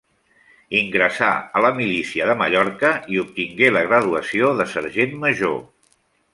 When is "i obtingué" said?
3.17-3.71